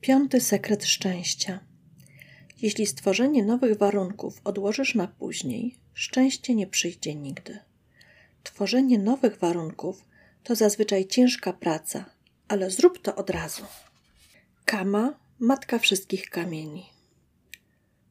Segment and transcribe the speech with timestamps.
[0.00, 1.60] Piąty sekret szczęścia.
[2.62, 7.58] Jeśli stworzenie nowych warunków odłożysz na później, szczęście nie przyjdzie nigdy.
[8.42, 10.04] Tworzenie nowych warunków
[10.44, 12.04] to zazwyczaj ciężka praca,
[12.48, 13.62] ale zrób to od razu.
[14.64, 16.86] Kama, matka wszystkich kamieni.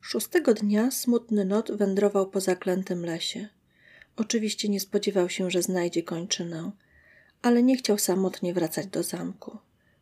[0.01, 3.47] Szóstego dnia smutny not wędrował po zaklętym lesie.
[4.15, 6.71] Oczywiście nie spodziewał się, że znajdzie kończynę,
[7.41, 9.57] ale nie chciał samotnie wracać do zamku.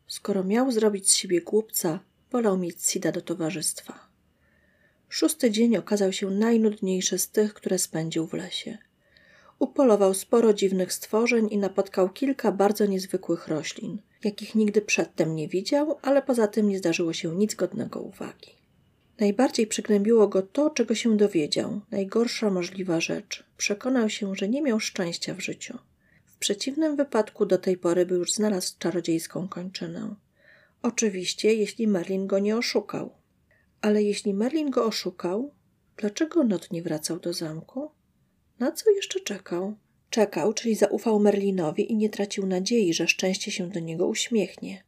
[0.07, 1.99] Skoro miał zrobić z siebie głupca,
[2.31, 4.07] wolał mieć Sida do towarzystwa.
[5.09, 8.77] Szósty dzień okazał się najnudniejszy z tych, które spędził w lesie.
[9.59, 15.97] Upolował sporo dziwnych stworzeń i napotkał kilka bardzo niezwykłych roślin, jakich nigdy przedtem nie widział,
[16.01, 18.51] ale poza tym nie zdarzyło się nic godnego uwagi.
[19.19, 23.43] Najbardziej przygnębiło go to, czego się dowiedział, najgorsza możliwa rzecz.
[23.57, 25.77] Przekonał się, że nie miał szczęścia w życiu.
[26.37, 30.15] W przeciwnym wypadku do tej pory by już znalazł czarodziejską kończynę.
[30.81, 33.13] Oczywiście, jeśli Merlin go nie oszukał.
[33.81, 35.51] Ale jeśli Merlin go oszukał,
[35.97, 37.91] dlaczego Not nie wracał do zamku?
[38.59, 39.75] Na co jeszcze czekał?
[40.09, 44.83] Czekał, czyli zaufał Merlinowi i nie tracił nadziei, że szczęście się do niego uśmiechnie.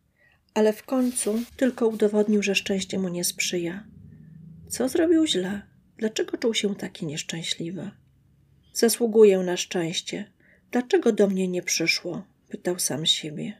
[0.53, 3.83] Ale w końcu tylko udowodnił, że szczęście mu nie sprzyja.
[4.67, 5.61] Co zrobił źle?
[5.97, 7.91] Dlaczego czuł się taki nieszczęśliwy?
[8.73, 10.31] Zasługuję na szczęście,
[10.71, 12.23] Dlaczego do mnie nie przyszło?
[12.49, 13.53] pytał sam siebie.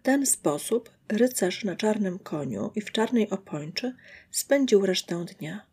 [0.00, 3.94] W ten sposób rycerz na czarnym koniu i w czarnej opończy
[4.30, 5.66] spędził resztę dnia.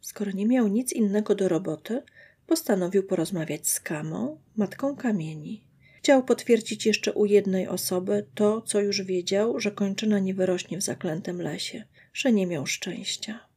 [0.00, 2.02] Skoro nie miał nic innego do roboty,
[2.46, 5.64] postanowił porozmawiać z Kamą, matką kamieni.
[5.98, 10.82] Chciał potwierdzić jeszcze u jednej osoby to, co już wiedział, że kończyna nie wyrośnie w
[10.82, 13.51] zaklętym lesie, że nie miał szczęścia.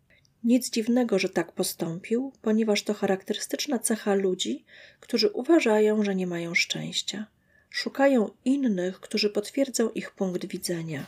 [0.45, 4.65] Nic dziwnego, że tak postąpił, ponieważ to charakterystyczna cecha ludzi,
[4.99, 7.27] którzy uważają, że nie mają szczęścia.
[7.69, 11.05] Szukają innych, którzy potwierdzą ich punkt widzenia.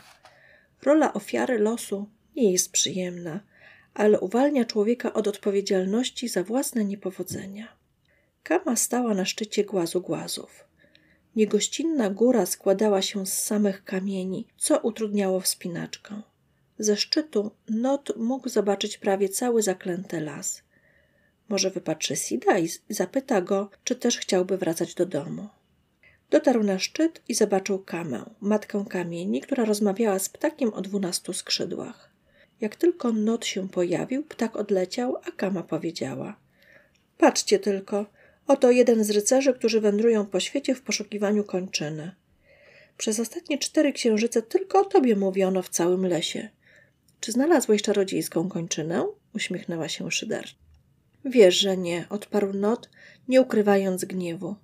[0.82, 3.40] Rola ofiary losu nie jest przyjemna,
[3.94, 7.68] ale uwalnia człowieka od odpowiedzialności za własne niepowodzenia.
[8.42, 10.64] Kama stała na szczycie głazu głazów.
[11.36, 16.22] Niegościnna góra składała się z samych kamieni, co utrudniało wspinaczkę.
[16.78, 20.62] Ze szczytu Not mógł zobaczyć prawie cały zaklęty las.
[21.48, 25.48] Może wypatrzy Sida i zapyta go, czy też chciałby wracać do domu.
[26.30, 32.10] Dotarł na szczyt i zobaczył Kamę, matkę kamieni, która rozmawiała z ptakiem o dwunastu skrzydłach.
[32.60, 36.36] Jak tylko Not się pojawił, ptak odleciał, a Kama powiedziała:
[37.18, 38.06] Patrzcie tylko,
[38.46, 42.10] oto jeden z rycerzy, którzy wędrują po świecie w poszukiwaniu kończyny.
[42.96, 46.48] Przez ostatnie cztery księżyce tylko o tobie mówiono w całym lesie.
[47.20, 49.06] Czy znalazłeś czarodziejską kończynę?
[49.34, 50.44] uśmiechnęła się Szyder.
[51.24, 52.90] Wiesz, że nie, odparł Not,
[53.28, 54.56] nie ukrywając gniewu.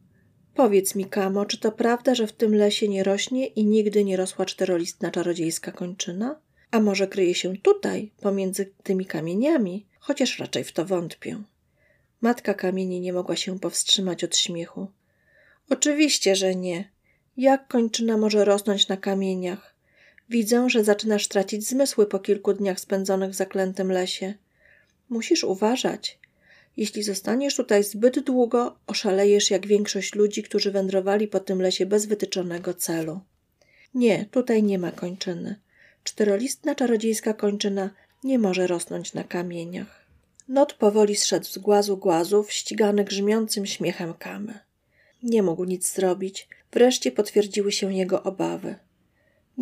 [0.55, 4.17] Powiedz mi, Kamo, czy to prawda, że w tym lesie nie rośnie i nigdy nie
[4.17, 6.41] rosła czterolistna czarodziejska kończyna?
[6.71, 9.87] A może kryje się tutaj, pomiędzy tymi kamieniami?
[9.99, 11.43] Chociaż raczej w to wątpię.
[12.21, 14.87] Matka kamieni nie mogła się powstrzymać od śmiechu.
[15.71, 16.91] Oczywiście, że nie.
[17.37, 19.74] Jak kończyna może rosnąć na kamieniach?
[20.29, 24.35] Widzę, że zaczynasz tracić zmysły po kilku dniach spędzonych w zaklętym lesie.
[25.09, 26.19] Musisz uważać.
[26.77, 32.07] Jeśli zostaniesz tutaj zbyt długo, oszalejesz jak większość ludzi, którzy wędrowali po tym lesie bez
[32.07, 33.21] wytyczonego celu.
[33.95, 35.57] Nie, tutaj nie ma kończyny.
[36.05, 37.91] Czterolistna czarodziejska kończyna
[38.25, 40.05] nie może rosnąć na kamieniach.
[40.49, 44.59] Not powoli zszedł z głazu głazów, ścigany grzmiącym śmiechem kamy.
[45.23, 46.49] Nie mógł nic zrobić.
[46.73, 48.75] Wreszcie potwierdziły się jego obawy.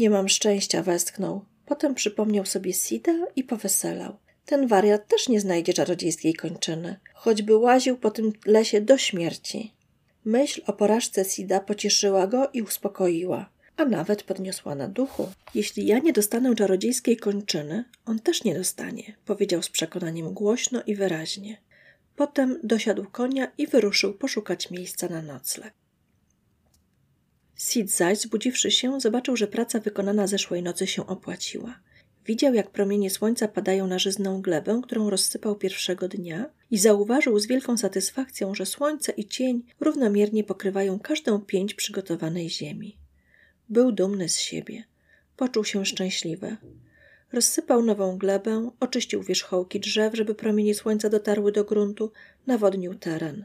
[0.02, 1.44] Nie mam szczęścia, westchnął.
[1.66, 4.16] Potem przypomniał sobie Sida i poweselał.
[4.46, 9.72] Ten wariat też nie znajdzie czarodziejskiej kończyny, choćby łaził po tym lesie do śmierci.
[10.24, 15.28] Myśl o porażce Sida pocieszyła go i uspokoiła, a nawet podniosła na duchu.
[15.54, 20.94] Jeśli ja nie dostanę czarodziejskiej kończyny, on też nie dostanie, powiedział z przekonaniem głośno i
[20.94, 21.56] wyraźnie.
[22.16, 25.81] Potem dosiadł konia i wyruszył poszukać miejsca na nocleg.
[27.62, 31.80] Sid zaś, zbudziwszy się, zobaczył, że praca wykonana zeszłej nocy się opłaciła.
[32.26, 37.46] Widział, jak promienie słońca padają na żyzną glebę, którą rozsypał pierwszego dnia i zauważył z
[37.46, 42.96] wielką satysfakcją, że słońce i cień równomiernie pokrywają każdą pięć przygotowanej ziemi.
[43.68, 44.84] Był dumny z siebie.
[45.36, 46.56] Poczuł się szczęśliwy.
[47.32, 52.12] Rozsypał nową glebę, oczyścił wierzchołki drzew, żeby promienie słońca dotarły do gruntu,
[52.46, 53.44] nawodnił teren.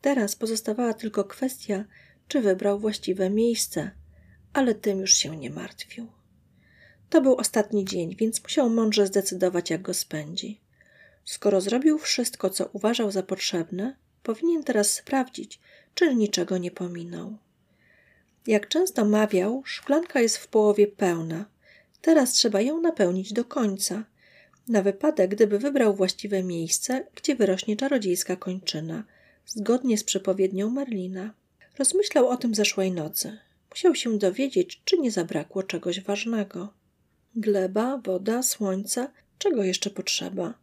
[0.00, 1.84] Teraz pozostawała tylko kwestia,
[2.28, 3.90] czy wybrał właściwe miejsce,
[4.52, 6.06] ale tym już się nie martwił.
[7.10, 10.60] To był ostatni dzień, więc musiał mądrze zdecydować, jak go spędzi.
[11.24, 15.60] Skoro zrobił wszystko, co uważał za potrzebne, powinien teraz sprawdzić,
[15.94, 17.36] czy niczego nie pominął.
[18.46, 21.44] Jak często mawiał, szklanka jest w połowie pełna.
[22.02, 24.04] Teraz trzeba ją napełnić do końca,
[24.68, 29.04] na wypadek, gdyby wybrał właściwe miejsce, gdzie wyrośnie czarodziejska kończyna,
[29.46, 31.34] zgodnie z przepowiednią Merlina.
[31.78, 33.38] Rozmyślał o tym zeszłej nocy.
[33.70, 36.74] Musiał się dowiedzieć, czy nie zabrakło czegoś ważnego.
[37.36, 40.54] Gleba, woda, słońce, czego jeszcze potrzeba?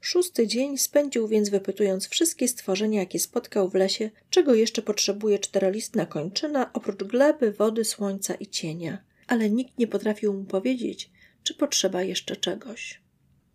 [0.00, 6.06] Szósty dzień spędził więc wypytując wszystkie stworzenia, jakie spotkał w lesie, czego jeszcze potrzebuje czterolistna
[6.06, 9.04] kończyna, oprócz gleby, wody, słońca i cienia.
[9.26, 11.10] Ale nikt nie potrafił mu powiedzieć,
[11.42, 13.00] czy potrzeba jeszcze czegoś.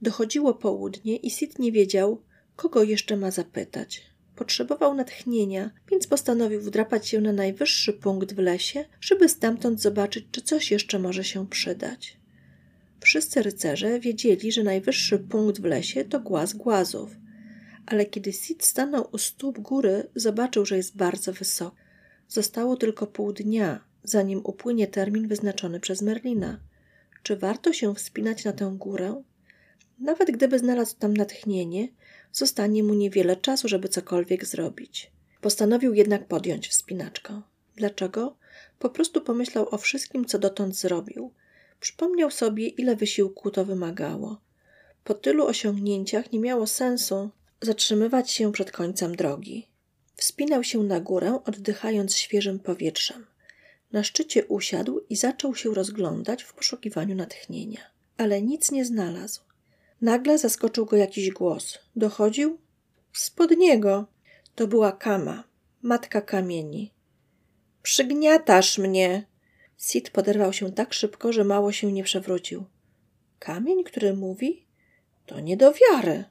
[0.01, 2.21] Dochodziło południe i Sid nie wiedział,
[2.55, 4.01] kogo jeszcze ma zapytać.
[4.37, 10.41] Potrzebował natchnienia, więc postanowił wdrapać się na najwyższy punkt w lesie, żeby stamtąd zobaczyć, czy
[10.41, 12.17] coś jeszcze może się przydać.
[12.99, 17.15] Wszyscy rycerze wiedzieli, że najwyższy punkt w lesie to głaz głazów,
[17.85, 21.75] ale kiedy Sid stanął u stóp góry, zobaczył, że jest bardzo wysoko.
[22.27, 26.59] Zostało tylko pół dnia, zanim upłynie termin wyznaczony przez Merlina.
[27.23, 29.23] Czy warto się wspinać na tę górę?
[29.99, 31.87] Nawet gdyby znalazł tam natchnienie,
[32.37, 35.11] zostanie mu niewiele czasu, żeby cokolwiek zrobić.
[35.41, 37.41] Postanowił jednak podjąć wspinaczkę.
[37.75, 38.37] Dlaczego?
[38.79, 41.31] Po prostu pomyślał o wszystkim, co dotąd zrobił.
[41.79, 44.41] Przypomniał sobie, ile wysiłku to wymagało.
[45.03, 47.29] Po tylu osiągnięciach nie miało sensu
[47.61, 49.67] zatrzymywać się przed końcem drogi.
[50.15, 53.25] Wspinał się na górę, oddychając świeżym powietrzem.
[53.91, 57.81] Na szczycie usiadł i zaczął się rozglądać w poszukiwaniu natchnienia.
[58.17, 59.46] Ale nic nie znalazł.
[60.01, 61.79] Nagle zaskoczył go jakiś głos.
[61.95, 62.57] Dochodził?
[63.13, 64.05] Spod niego.
[64.55, 65.43] To była Kama,
[65.81, 66.93] matka kamieni.
[67.81, 69.25] Przygniatasz mnie!
[69.77, 72.65] Sid poderwał się tak szybko, że mało się nie przewrócił.
[73.39, 74.65] Kamień, który mówi?
[75.25, 76.23] To nie do wiary.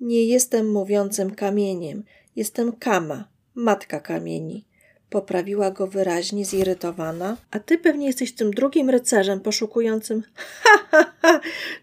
[0.00, 2.04] Nie jestem mówiącym kamieniem.
[2.36, 4.64] Jestem Kama, matka kamieni.
[5.10, 7.36] Poprawiła go wyraźnie zirytowana.
[7.50, 11.40] A ty pewnie jesteś tym drugim rycerzem poszukującym ha, ha, ha,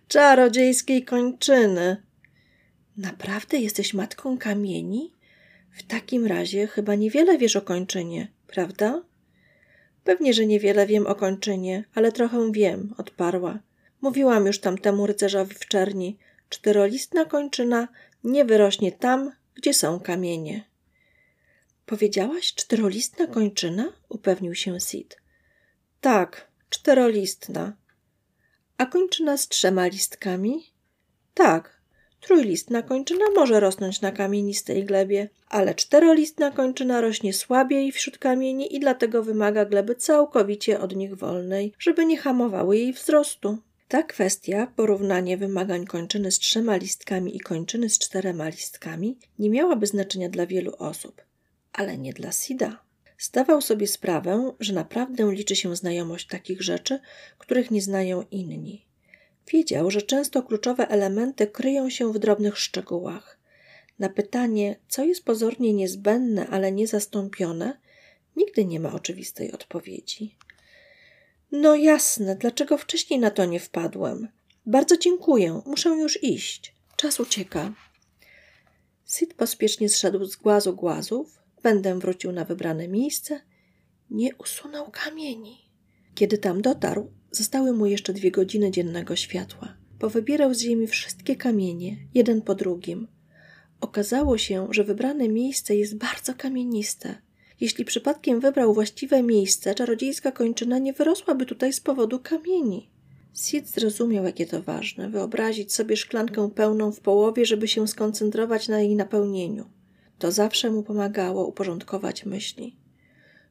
[0.07, 2.03] czarodziejskiej kończyny.
[2.97, 5.11] Naprawdę jesteś matką kamieni?
[5.71, 9.01] W takim razie chyba niewiele wiesz o kończynie, prawda?
[10.03, 13.59] Pewnie, że niewiele wiem o kończynie, ale trochę wiem, odparła.
[14.01, 16.17] Mówiłam już tamtemu rycerzowi w czerni.
[16.49, 17.87] Czterolistna kończyna
[18.23, 20.63] nie wyrośnie tam, gdzie są kamienie.
[21.85, 23.93] Powiedziałaś czterolistna kończyna?
[24.09, 25.17] upewnił się Sid.
[26.01, 27.73] Tak, czterolistna.
[28.77, 30.73] A kończyna z trzema listkami?
[31.33, 31.81] Tak,
[32.21, 38.79] trójlistna kończyna może rosnąć na kamienistej glebie, ale czterolistna kończyna rośnie słabiej wśród kamieni i
[38.79, 43.57] dlatego wymaga gleby całkowicie od nich wolnej, żeby nie hamowały jej wzrostu.
[43.87, 49.87] Ta kwestia, porównanie wymagań kończyny z trzema listkami i kończyny z czterema listkami, nie miałaby
[49.87, 51.21] znaczenia dla wielu osób
[51.73, 52.83] ale nie dla Sida.
[53.19, 56.99] Zdawał sobie sprawę, że naprawdę liczy się znajomość takich rzeczy,
[57.37, 58.85] których nie znają inni.
[59.51, 63.39] Wiedział, że często kluczowe elementy kryją się w drobnych szczegółach.
[63.99, 67.79] Na pytanie, co jest pozornie niezbędne, ale niezastąpione,
[68.35, 70.37] nigdy nie ma oczywistej odpowiedzi.
[71.51, 74.27] No jasne, dlaczego wcześniej na to nie wpadłem?
[74.65, 76.75] Bardzo dziękuję, muszę już iść.
[76.95, 77.73] Czas ucieka.
[79.05, 83.39] Sid pospiesznie zszedł z głazu głazów, Będę wrócił na wybrane miejsce,
[84.09, 85.57] nie usunął kamieni.
[86.15, 89.77] Kiedy tam dotarł, zostały mu jeszcze dwie godziny dziennego światła.
[89.99, 93.07] Powybierał z ziemi wszystkie kamienie, jeden po drugim.
[93.81, 97.15] Okazało się, że wybrane miejsce jest bardzo kamieniste.
[97.61, 102.89] Jeśli przypadkiem wybrał właściwe miejsce, czarodziejska kończyna nie wyrosłaby tutaj z powodu kamieni.
[103.33, 108.81] Sid zrozumiał, jakie to ważne wyobrazić sobie szklankę pełną w połowie, żeby się skoncentrować na
[108.81, 109.65] jej napełnieniu.
[110.19, 112.75] To zawsze mu pomagało uporządkować myśli.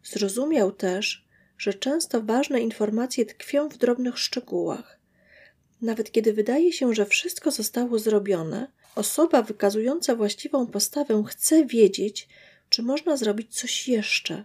[0.03, 1.27] Zrozumiał też,
[1.59, 5.01] że często ważne informacje tkwią w drobnych szczegółach.
[5.83, 12.29] Nawet kiedy wydaje się, że wszystko zostało zrobione, osoba wykazująca właściwą postawę chce wiedzieć,
[12.69, 14.45] czy można zrobić coś jeszcze,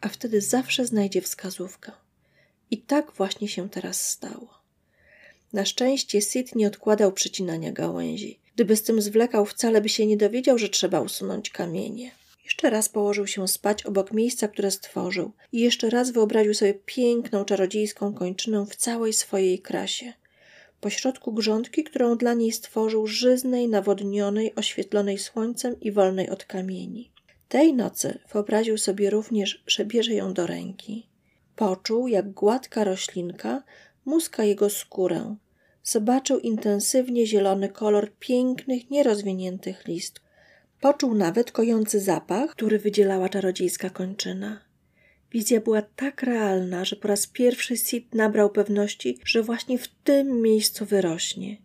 [0.00, 1.92] a wtedy zawsze znajdzie wskazówkę.
[2.70, 4.64] I tak właśnie się teraz stało.
[5.52, 8.40] Na szczęście Sid nie odkładał przycinania gałęzi.
[8.54, 12.10] Gdyby z tym zwlekał, wcale by się nie dowiedział, że trzeba usunąć kamienie.
[12.44, 17.44] Jeszcze raz położył się spać obok miejsca, które stworzył, i jeszcze raz wyobraził sobie piękną,
[17.44, 20.12] czarodziejską kończynę w całej swojej krasie.
[20.80, 27.10] Pośrodku grządki, którą dla niej stworzył, żyznej, nawodnionej, oświetlonej słońcem i wolnej od kamieni.
[27.48, 31.06] Tej nocy wyobraził sobie również, że bierze ją do ręki.
[31.56, 33.62] Poczuł, jak gładka roślinka
[34.04, 35.36] muska jego skórę,
[35.84, 40.24] zobaczył intensywnie zielony kolor pięknych, nierozwiniętych listów.
[40.80, 44.60] Poczuł nawet kojący zapach, który wydzielała czarodziejska kończyna.
[45.32, 50.42] Wizja była tak realna, że po raz pierwszy Sid nabrał pewności, że właśnie w tym
[50.42, 51.56] miejscu wyrośnie.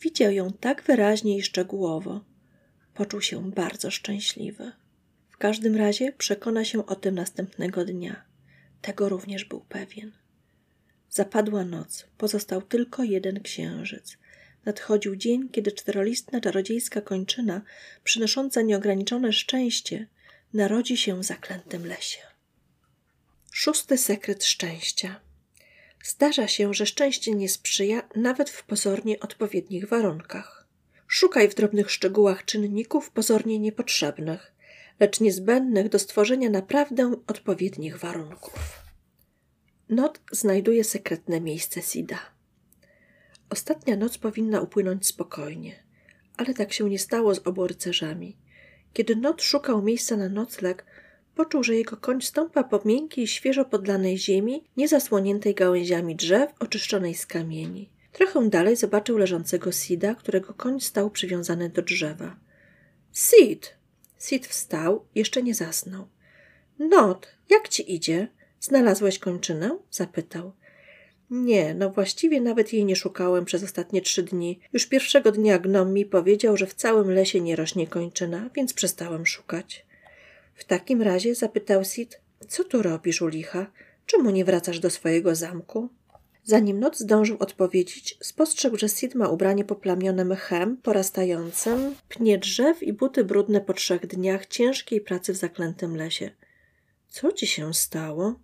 [0.00, 2.24] Widział ją tak wyraźnie i szczegółowo.
[2.94, 4.72] Poczuł się bardzo szczęśliwy.
[5.28, 8.24] W każdym razie przekona się o tym następnego dnia.
[8.82, 10.12] Tego również był pewien.
[11.16, 14.18] Zapadła noc, pozostał tylko jeden księżyc.
[14.64, 17.62] Nadchodził dzień, kiedy czterolistna czarodziejska kończyna,
[18.04, 20.06] przynosząca nieograniczone szczęście,
[20.54, 22.18] narodzi się w zaklętym lesie.
[23.52, 25.20] Szósty sekret szczęścia.
[26.04, 30.66] Zdarza się, że szczęście nie sprzyja nawet w pozornie odpowiednich warunkach.
[31.06, 34.52] Szukaj w drobnych szczegółach czynników pozornie niepotrzebnych,
[35.00, 38.85] lecz niezbędnych do stworzenia naprawdę odpowiednich warunków.
[39.88, 42.18] Not znajduje sekretne miejsce Sida.
[43.50, 45.72] Ostatnia noc powinna upłynąć spokojnie,
[46.36, 48.36] ale tak się nie stało z obu rycerzami.
[48.92, 50.84] Kiedy Not szukał miejsca na nocleg,
[51.34, 57.26] poczuł, że jego koń stąpa po miękkiej, świeżo podlanej ziemi, niezasłoniętej gałęziami drzew, oczyszczonej z
[57.26, 57.90] kamieni.
[58.12, 62.36] Trochę dalej zobaczył leżącego Sida, którego koń stał przywiązany do drzewa.
[63.12, 63.76] Sid!
[64.18, 66.08] Sid wstał, jeszcze nie zasnął.
[66.78, 68.28] Not, jak ci idzie?
[68.60, 69.78] Znalazłeś kończynę?
[69.90, 70.52] zapytał.
[71.30, 74.60] Nie, no właściwie nawet jej nie szukałem przez ostatnie trzy dni.
[74.72, 79.26] Już pierwszego dnia gnom mi powiedział, że w całym lesie nie rośnie kończyna, więc przestałem
[79.26, 79.86] szukać.
[80.54, 83.66] W takim razie zapytał Sid, co tu robisz u licha?
[84.06, 85.88] Czemu nie wracasz do swojego zamku?
[86.44, 92.92] Zanim Not zdążył odpowiedzieć, spostrzegł, że Sid ma ubranie poplamione mchem, porastającym, pnie drzew i
[92.92, 96.30] buty brudne po trzech dniach ciężkiej pracy w zaklętym lesie.
[97.20, 98.34] Co ci się stało?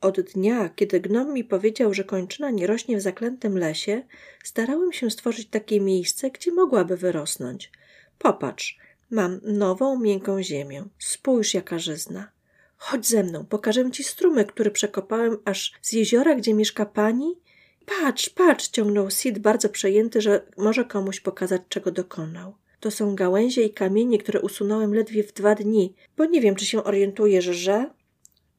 [0.00, 4.02] Od dnia, kiedy gnom mi powiedział, że kończyna nie rośnie w zaklętym lesie,
[4.44, 7.72] starałem się stworzyć takie miejsce, gdzie mogłaby wyrosnąć.
[8.18, 8.78] Popatrz,
[9.10, 10.84] mam nową, miękką ziemię.
[10.98, 12.30] Spójrz, jaka żyzna.
[12.76, 17.38] Chodź ze mną, pokażę ci strumyk, który przekopałem aż z jeziora, gdzie mieszka pani.
[17.86, 22.59] Patrz, patrz, ciągnął Sid, bardzo przejęty, że może komuś pokazać, czego dokonał.
[22.80, 26.66] To są gałęzie i kamienie, które usunąłem ledwie w dwa dni, bo nie wiem, czy
[26.66, 27.90] się orientujesz, że...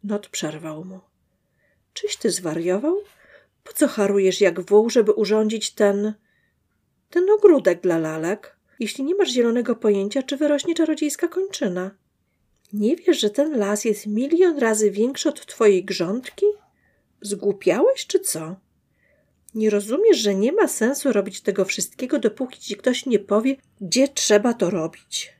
[0.03, 0.99] Not przerwał mu.
[1.93, 2.97] Czyś ty zwariował?
[3.63, 6.13] Po co harujesz jak wół, żeby urządzić ten...
[7.09, 11.91] ten ogródek dla lalek, jeśli nie masz zielonego pojęcia, czy wyrośnie czarodziejska kończyna?
[12.73, 16.45] Nie wiesz, że ten las jest milion razy większy od twojej grządki?
[17.21, 18.55] Zgłupiałeś, czy co?
[19.55, 24.07] Nie rozumiesz, że nie ma sensu robić tego wszystkiego, dopóki ci ktoś nie powie, gdzie
[24.07, 25.33] trzeba to robić.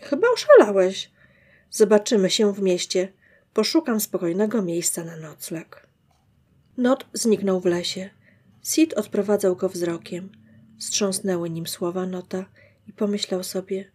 [0.00, 1.10] Chyba oszalałeś.
[1.70, 3.12] Zobaczymy się w mieście.
[3.54, 5.86] Poszukam spokojnego miejsca na nocleg.
[6.76, 8.10] Not zniknął w lesie.
[8.62, 10.32] Sid odprowadzał go wzrokiem.
[10.78, 12.44] Wstrząsnęły nim słowa Nota
[12.88, 13.90] i pomyślał sobie: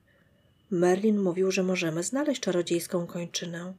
[0.72, 3.74] Merlin mówił, że możemy znaleźć czarodziejską kończynę,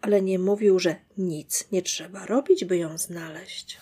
[0.00, 3.78] ale nie mówił, że nic nie trzeba robić, by ją znaleźć.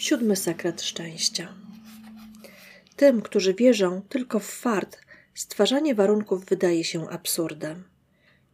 [0.00, 1.54] Siódmy sekret szczęścia.
[2.96, 4.98] Tym, którzy wierzą tylko w fart,
[5.34, 7.84] stwarzanie warunków wydaje się absurdem.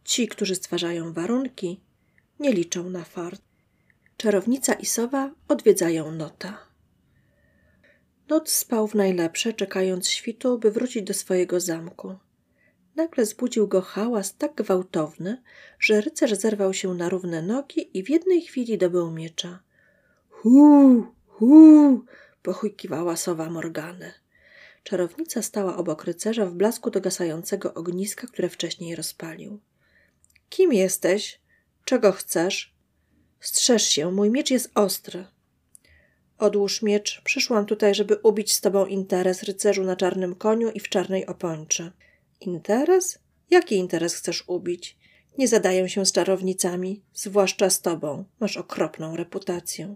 [0.03, 1.81] Ci, którzy stwarzają warunki,
[2.39, 3.41] nie liczą na fart.
[4.17, 6.57] Czarownica i sowa odwiedzają Nota.
[8.29, 12.15] Not spał w najlepsze, czekając świtu, by wrócić do swojego zamku.
[12.95, 15.41] Nagle zbudził go hałas tak gwałtowny,
[15.79, 19.59] że rycerz zerwał się na równe nogi i w jednej chwili dobył miecza.
[20.29, 22.05] Hu, hu,
[22.41, 24.13] pochujkiwała sowa Morgany.
[24.83, 29.59] Czarownica stała obok rycerza w blasku dogasającego ogniska, które wcześniej rozpalił.
[30.49, 31.41] Kim jesteś?
[31.85, 32.75] Czego chcesz?
[33.39, 35.25] Strzeż się, mój miecz jest ostry.
[36.37, 40.89] Odłóż miecz, przyszłam tutaj, żeby ubić z tobą interes rycerzu na czarnym koniu i w
[40.89, 41.91] czarnej opończy.
[42.41, 43.19] Interes?
[43.49, 44.97] Jaki interes chcesz ubić?
[45.37, 48.25] Nie zadaję się z czarownicami, zwłaszcza z tobą.
[48.39, 49.95] Masz okropną reputację.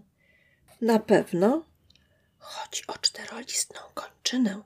[0.82, 1.64] Na pewno?
[2.38, 4.62] Chodzi o czterolistną kończynę,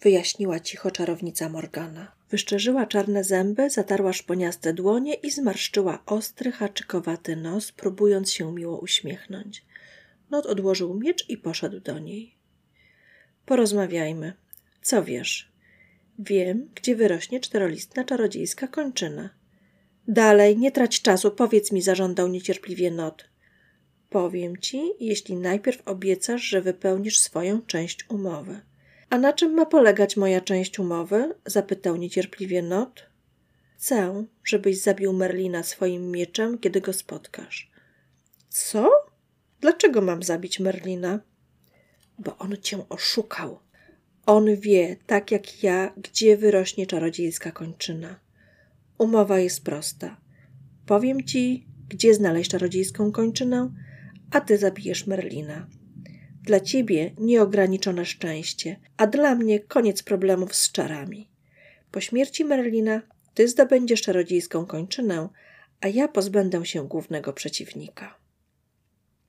[0.00, 2.12] wyjaśniła cicho czarownica Morgana.
[2.30, 9.64] Wyszczerzyła czarne zęby, zatarła szponiaste dłonie i zmarszczyła ostry, haczykowaty nos, próbując się miło uśmiechnąć.
[10.30, 12.36] Not odłożył miecz i poszedł do niej.
[13.46, 14.32] Porozmawiajmy.
[14.82, 15.52] Co wiesz?
[16.18, 19.30] Wiem, gdzie wyrośnie czterolistna czarodziejska kończyna.
[20.08, 23.31] Dalej, nie trać czasu, powiedz mi, zażądał niecierpliwie Not.
[24.12, 28.60] Powiem ci, jeśli najpierw obiecasz, że wypełnisz swoją część umowy.
[29.10, 31.34] A na czym ma polegać moja część umowy?
[31.46, 33.06] zapytał niecierpliwie Not.
[33.76, 37.70] Chcę, żebyś zabił Merlina swoim mieczem, kiedy go spotkasz.
[38.48, 38.90] Co?
[39.60, 41.20] Dlaczego mam zabić Merlina?
[42.18, 43.58] Bo on cię oszukał.
[44.26, 48.20] On wie, tak jak ja, gdzie wyrośnie czarodziejska kończyna.
[48.98, 50.16] Umowa jest prosta.
[50.86, 53.70] Powiem ci, gdzie znaleźć czarodziejską kończynę,
[54.32, 55.66] a ty zabijesz Merlina.
[56.42, 61.30] Dla ciebie nieograniczone szczęście, a dla mnie koniec problemów z czarami.
[61.90, 63.02] Po śmierci Merlina
[63.34, 65.28] ty zdobędziesz czarodziejską kończynę,
[65.80, 68.14] a ja pozbędę się głównego przeciwnika.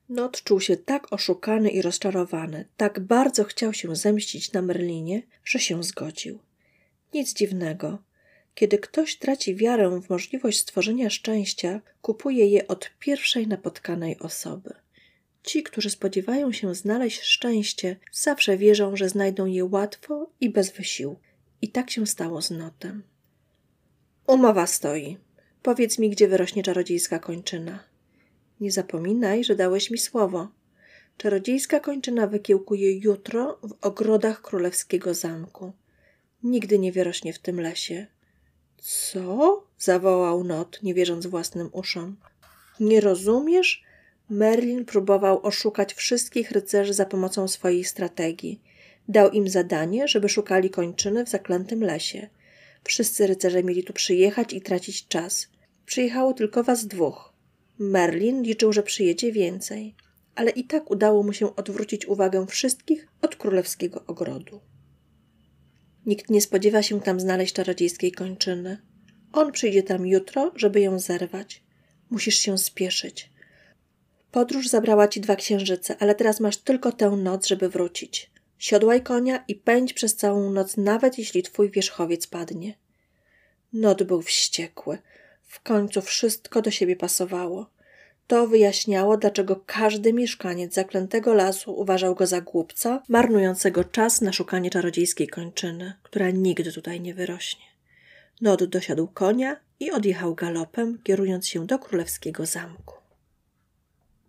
[0.08, 5.58] Not czuł się tak oszukany i rozczarowany, tak bardzo chciał się zemścić na Merlinie, że
[5.58, 6.38] się zgodził.
[7.14, 7.98] Nic dziwnego.
[8.54, 14.83] Kiedy ktoś traci wiarę w możliwość stworzenia szczęścia, kupuje je od pierwszej napotkanej osoby.
[15.44, 21.20] Ci, którzy spodziewają się znaleźć szczęście, zawsze wierzą, że znajdą je łatwo i bez wysiłku.
[21.62, 23.02] I tak się stało z Notem.
[24.26, 25.18] Umowa stoi.
[25.62, 27.84] Powiedz mi, gdzie wyrośnie czarodziejska kończyna.
[28.60, 30.48] Nie zapominaj, że dałeś mi słowo.
[31.16, 35.72] Czarodziejska kończyna wykiełkuje jutro w ogrodach królewskiego zamku.
[36.42, 38.06] Nigdy nie wyrośnie w tym lesie.
[38.78, 39.64] Co?
[39.78, 42.16] zawołał Not, nie wierząc własnym uszom.
[42.80, 43.84] Nie rozumiesz?
[44.30, 48.60] Merlin próbował oszukać wszystkich rycerzy za pomocą swojej strategii.
[49.08, 52.28] Dał im zadanie, żeby szukali kończyny w zaklętym lesie.
[52.84, 55.48] Wszyscy rycerze mieli tu przyjechać i tracić czas.
[55.86, 57.32] Przyjechało tylko was dwóch.
[57.78, 59.94] Merlin liczył, że przyjedzie więcej,
[60.34, 64.60] ale i tak udało mu się odwrócić uwagę wszystkich od królewskiego ogrodu.
[66.06, 68.78] Nikt nie spodziewa się tam znaleźć czarodziejskiej kończyny.
[69.32, 71.62] On przyjdzie tam jutro, żeby ją zerwać.
[72.10, 73.33] Musisz się spieszyć.
[74.34, 78.30] Podróż zabrała ci dwa księżyce, ale teraz masz tylko tę noc, żeby wrócić.
[78.58, 82.74] Siodłaj konia i pędź przez całą noc, nawet jeśli twój wierzchowiec padnie.
[83.72, 84.98] Not był wściekły.
[85.46, 87.70] W końcu wszystko do siebie pasowało.
[88.26, 94.70] To wyjaśniało, dlaczego każdy mieszkaniec zaklętego lasu uważał go za głupca, marnującego czas na szukanie
[94.70, 97.64] czarodziejskiej kończyny, która nigdy tutaj nie wyrośnie.
[98.40, 103.03] Nod dosiadł konia i odjechał galopem, kierując się do królewskiego zamku.